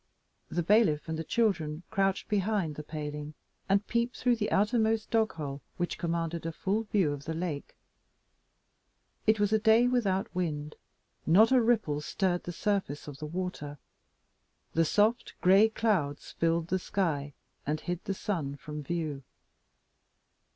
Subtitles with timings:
[0.49, 3.35] The bailiff and the children crouched behind the paling,
[3.69, 7.75] and peeped through the outermost dog hole, which commanded a full view of the lake.
[9.27, 10.73] It was a day without wind;
[11.27, 13.77] not a ripple stirred the surface of the water;
[14.73, 17.33] the soft gray clouds filled all the sky,
[17.67, 19.21] and hid the sun from view.